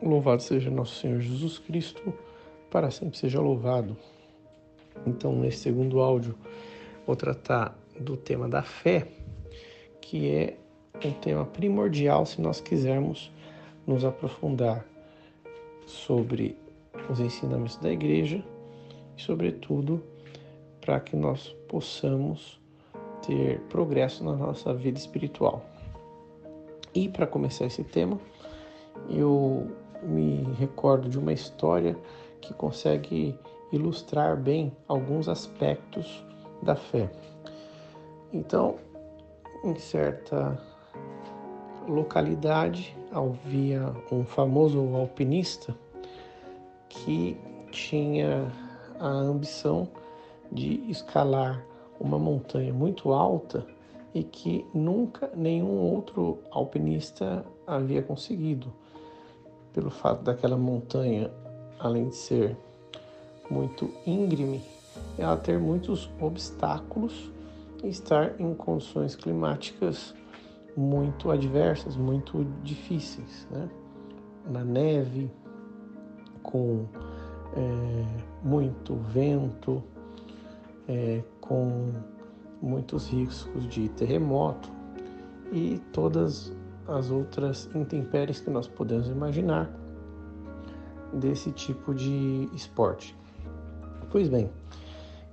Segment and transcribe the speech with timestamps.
[0.00, 2.14] Louvado seja nosso Senhor Jesus Cristo,
[2.70, 3.96] para sempre seja louvado.
[5.06, 6.36] Então, nesse segundo áudio,
[7.06, 9.08] vou tratar do tema da fé,
[10.00, 10.56] que é
[11.04, 13.30] um tema primordial se nós quisermos
[13.86, 14.84] nos aprofundar
[15.86, 16.56] sobre
[17.10, 18.44] os ensinamentos da igreja
[19.16, 20.02] e, sobretudo,
[20.80, 22.60] para que nós possamos
[23.26, 25.64] ter progresso na nossa vida espiritual.
[26.94, 28.18] E para começar esse tema,
[29.10, 29.70] eu
[30.02, 31.96] me recordo de uma história
[32.40, 33.38] que consegue
[33.72, 36.24] ilustrar bem alguns aspectos
[36.62, 37.10] da fé.
[38.32, 38.76] Então,
[39.64, 40.58] em certa
[41.88, 45.74] localidade havia um famoso alpinista
[46.88, 47.36] que
[47.70, 48.50] tinha
[48.98, 49.88] a ambição
[50.50, 51.64] de escalar
[52.00, 53.66] uma montanha muito alta
[54.14, 58.72] e que nunca nenhum outro alpinista havia conseguido
[59.78, 61.30] pelo fato daquela montanha,
[61.78, 62.56] além de ser
[63.48, 64.60] muito íngreme,
[65.16, 67.30] ela ter muitos obstáculos
[67.84, 70.12] e estar em condições climáticas
[70.76, 73.68] muito adversas, muito difíceis, né?
[74.50, 75.30] na neve,
[76.42, 76.84] com
[77.54, 78.04] é,
[78.42, 79.80] muito vento,
[80.88, 81.92] é, com
[82.60, 84.68] muitos riscos de terremoto
[85.52, 86.52] e todas
[86.88, 89.70] as outras intempéries que nós podemos imaginar
[91.12, 93.14] desse tipo de esporte.
[94.10, 94.50] Pois bem,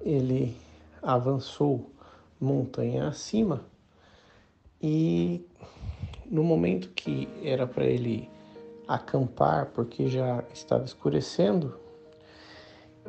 [0.00, 0.54] ele
[1.02, 1.90] avançou
[2.40, 3.62] montanha acima
[4.80, 5.44] e
[6.30, 8.28] no momento que era para ele
[8.86, 11.74] acampar, porque já estava escurecendo,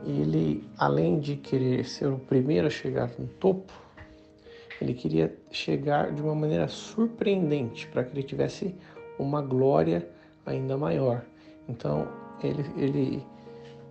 [0.05, 3.71] ele, além de querer ser o primeiro a chegar no topo,
[4.81, 8.75] ele queria chegar de uma maneira surpreendente, para que ele tivesse
[9.17, 10.09] uma glória
[10.45, 11.23] ainda maior.
[11.67, 12.07] Então,
[12.41, 13.23] ele, ele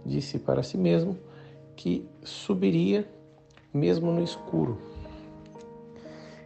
[0.04, 1.18] disse para si mesmo
[1.76, 3.08] que subiria
[3.72, 4.78] mesmo no escuro.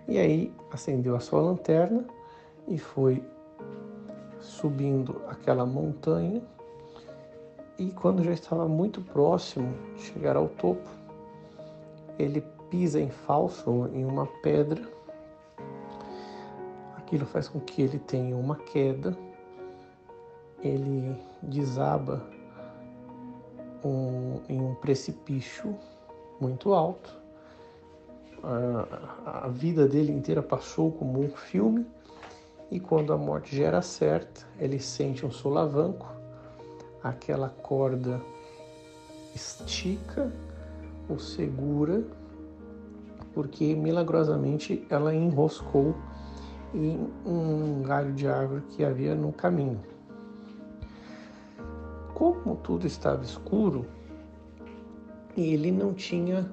[0.08, 2.04] E aí acendeu a sua lanterna
[2.66, 3.22] e foi
[4.40, 6.42] subindo aquela montanha.
[7.78, 10.88] E quando já estava muito próximo de chegar ao topo,
[12.18, 14.82] ele pisa em falso em uma pedra.
[16.96, 19.14] Aquilo faz com que ele tenha uma queda,
[20.62, 22.24] ele desaba
[23.84, 25.76] um, em um precipício
[26.40, 27.14] muito alto.
[28.42, 31.86] A, a vida dele inteira passou como um filme
[32.70, 36.10] e quando a morte já era certa, ele sente um solavanco,
[37.04, 38.18] aquela corda
[39.34, 40.32] estica,
[41.06, 42.02] o segura
[43.32, 45.94] porque milagrosamente ela enroscou
[46.74, 49.80] em um galho de árvore que havia no caminho.
[52.14, 53.86] Como tudo estava escuro,
[55.36, 56.50] ele não tinha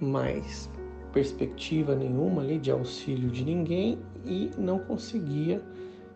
[0.00, 0.70] mais
[1.12, 5.62] perspectiva nenhuma ali de auxílio de ninguém e não conseguia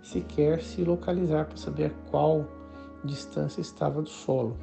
[0.03, 2.47] sequer se localizar para saber a qual
[3.05, 4.57] distância estava do solo.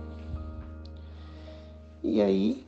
[2.04, 2.66] E aí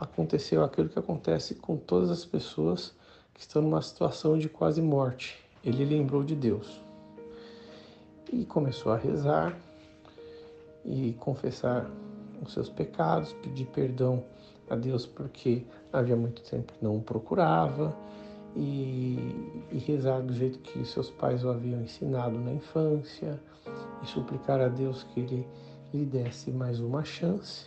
[0.00, 2.94] aconteceu aquilo que acontece com todas as pessoas
[3.34, 5.38] que estão numa situação de quase morte.
[5.62, 6.80] Ele lembrou de Deus
[8.32, 9.56] e começou a rezar
[10.84, 11.90] e confessar
[12.42, 14.24] os seus pecados, pedir perdão
[14.70, 17.94] a Deus porque havia muito tempo que não o procurava
[18.56, 19.18] e,
[19.70, 23.38] e rezar do jeito que seus pais o haviam ensinado na infância
[24.02, 25.46] e suplicar a Deus que ele
[25.92, 27.66] lhe desse mais uma chance,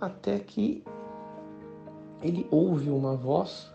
[0.00, 0.82] até que
[2.22, 3.72] ele ouve uma voz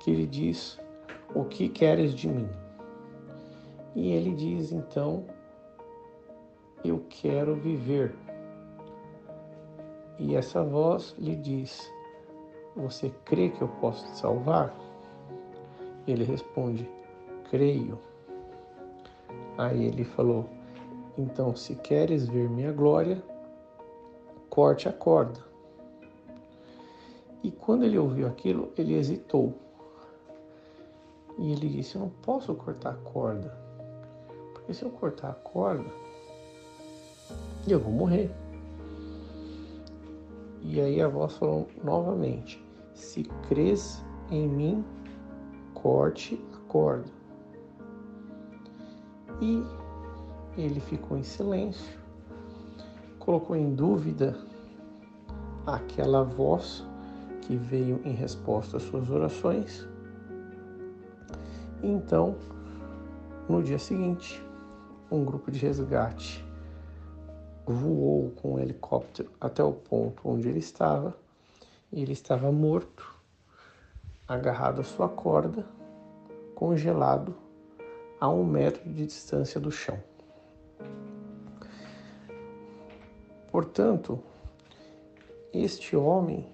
[0.00, 0.78] que lhe diz:
[1.34, 2.48] O que queres de mim?
[3.94, 5.24] E ele diz então:
[6.84, 8.14] Eu quero viver.
[10.18, 11.90] E essa voz lhe diz:
[12.76, 14.74] Você crê que eu posso te salvar?
[16.06, 16.88] Ele responde:
[17.50, 17.98] Creio.
[19.58, 20.48] Aí ele falou:
[21.18, 23.22] Então, se queres ver minha glória,
[24.48, 25.51] corte a corda.
[27.42, 29.54] E quando ele ouviu aquilo, ele hesitou.
[31.38, 33.56] E ele disse: Eu não posso cortar a corda,
[34.52, 35.90] porque se eu cortar a corda,
[37.66, 38.30] eu vou morrer.
[40.60, 44.84] E aí a voz falou novamente: Se crês em mim,
[45.74, 47.10] corte a corda.
[49.40, 49.64] E
[50.56, 51.98] ele ficou em silêncio,
[53.18, 54.38] colocou em dúvida
[55.66, 56.86] aquela voz
[57.42, 59.86] que veio em resposta às suas orações.
[61.82, 62.36] Então,
[63.48, 64.42] no dia seguinte,
[65.10, 66.44] um grupo de resgate
[67.66, 71.16] voou com um helicóptero até o ponto onde ele estava
[71.92, 73.14] e ele estava morto,
[74.26, 75.66] agarrado à sua corda,
[76.54, 77.34] congelado
[78.18, 79.98] a um metro de distância do chão.
[83.50, 84.18] Portanto,
[85.52, 86.48] este homem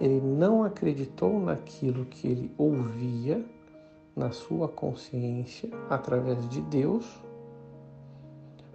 [0.00, 3.44] ele não acreditou naquilo que ele ouvia
[4.14, 7.22] na sua consciência através de Deus,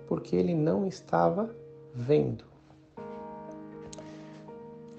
[0.08, 1.50] porque ele não estava
[1.94, 2.46] vendo.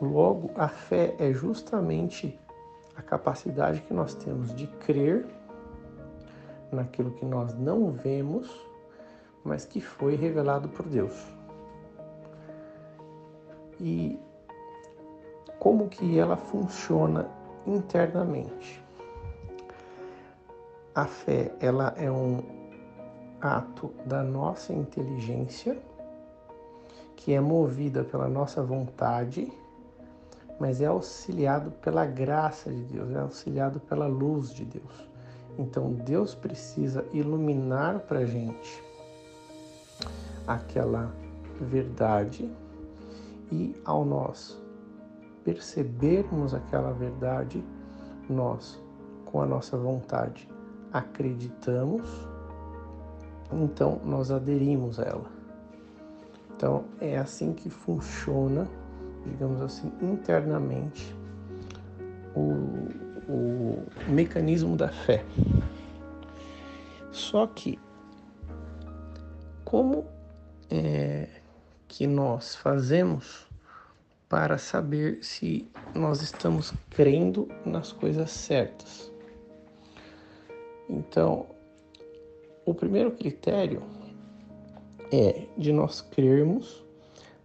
[0.00, 2.38] Logo, a fé é justamente
[2.96, 5.26] a capacidade que nós temos de crer
[6.72, 8.50] naquilo que nós não vemos,
[9.44, 11.14] mas que foi revelado por Deus.
[13.80, 14.19] E
[15.58, 17.28] como que ela funciona
[17.66, 18.82] internamente?
[20.94, 22.42] A fé, ela é um
[23.40, 25.80] ato da nossa inteligência
[27.16, 29.52] que é movida pela nossa vontade,
[30.58, 35.08] mas é auxiliado pela graça de Deus, é auxiliado pela luz de Deus.
[35.58, 38.82] Então Deus precisa iluminar para gente
[40.46, 41.14] aquela
[41.60, 42.50] verdade
[43.50, 44.61] e ao nós
[45.44, 47.64] percebermos aquela verdade,
[48.28, 48.82] nós,
[49.24, 50.48] com a nossa vontade,
[50.92, 52.08] acreditamos,
[53.50, 55.30] então nós aderimos a ela.
[56.54, 58.68] Então é assim que funciona,
[59.26, 61.14] digamos assim, internamente
[62.36, 62.50] o,
[63.28, 65.24] o mecanismo da fé.
[67.10, 67.78] Só que,
[69.64, 70.06] como
[70.70, 71.28] é
[71.88, 73.46] que nós fazemos
[74.32, 79.12] para saber se nós estamos crendo nas coisas certas?
[80.88, 81.44] Então,
[82.64, 83.82] o primeiro critério
[85.12, 86.82] é de nós crermos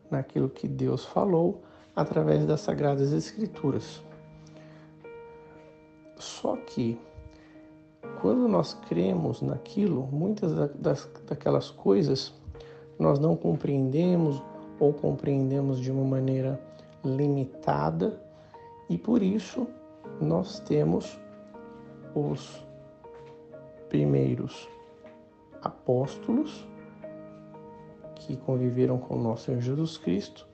[0.09, 1.61] naquilo que Deus falou
[1.93, 4.01] através das Sagradas Escrituras.
[6.15, 6.97] Só que
[8.21, 10.53] quando nós cremos naquilo, muitas
[11.27, 12.33] daquelas coisas
[12.97, 14.41] nós não compreendemos
[14.79, 16.59] ou compreendemos de uma maneira
[17.03, 18.21] limitada
[18.89, 19.67] e por isso
[20.21, 21.19] nós temos
[22.15, 22.65] os
[23.89, 24.67] primeiros
[25.61, 26.67] apóstolos
[28.15, 30.47] que conviveram com o nosso Senhor Jesus Cristo,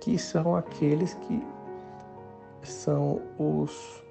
[0.00, 1.42] que são aqueles que
[2.62, 4.02] são os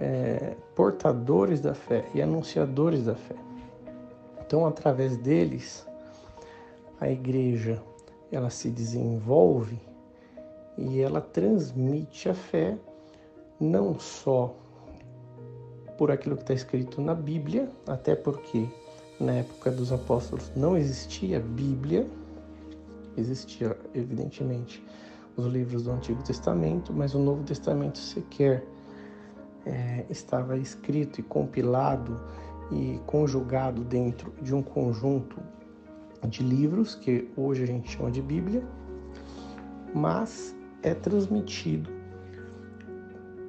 [0.00, 3.36] é, portadores da fé e anunciadores da fé.
[4.40, 5.86] Então, através deles,
[7.00, 7.80] a igreja
[8.30, 9.78] ela se desenvolve
[10.78, 12.76] e ela transmite a fé
[13.58, 14.54] não só
[15.98, 18.66] por aquilo que está escrito na Bíblia, até porque
[19.20, 22.06] na época dos apóstolos não existia Bíblia,
[23.16, 24.82] existia evidentemente
[25.36, 28.64] os livros do Antigo Testamento, mas o Novo Testamento sequer
[29.66, 32.18] é, estava escrito e compilado
[32.70, 35.38] e conjugado dentro de um conjunto
[36.28, 38.62] de livros que hoje a gente chama de Bíblia,
[39.94, 41.90] mas é transmitido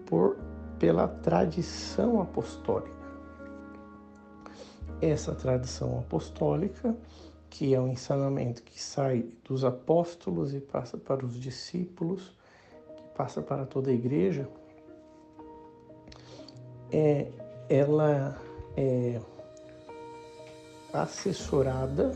[0.06, 0.38] por
[0.82, 3.00] pela tradição apostólica.
[5.00, 6.98] Essa tradição apostólica,
[7.52, 12.36] que é um ensinamento que sai dos apóstolos e passa para os discípulos,
[12.96, 14.50] que passa para toda a igreja,
[16.92, 17.32] é,
[17.70, 18.36] ela
[18.76, 19.22] é
[20.92, 22.12] assessorada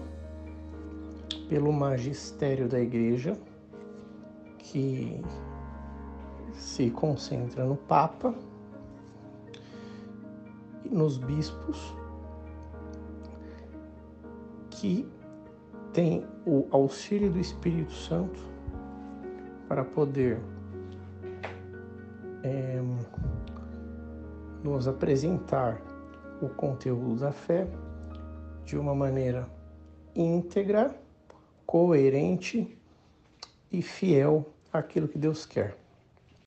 [1.49, 3.37] pelo magistério da igreja,
[4.57, 5.21] que
[6.53, 8.33] se concentra no Papa,
[10.89, 11.95] nos bispos
[14.69, 15.07] que
[15.93, 18.39] tem o auxílio do Espírito Santo
[19.67, 20.39] para poder
[22.43, 22.81] é,
[24.63, 25.81] nos apresentar
[26.41, 27.67] o conteúdo da fé
[28.63, 29.47] de uma maneira
[30.15, 30.95] íntegra,
[31.65, 32.67] coerente
[33.71, 35.77] e fiel àquilo que Deus quer.